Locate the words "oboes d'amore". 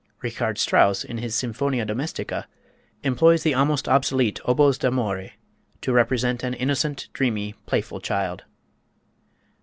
4.45-5.33